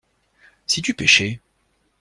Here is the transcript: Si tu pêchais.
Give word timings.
Si 0.65 0.81
tu 0.81 0.95
pêchais. 0.95 1.39